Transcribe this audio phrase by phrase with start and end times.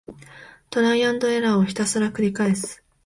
[0.71, 2.83] トライアンドエラーをひたすらくりかえす